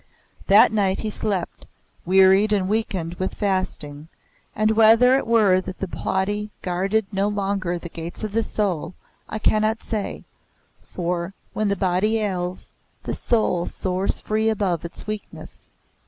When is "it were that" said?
5.15-5.77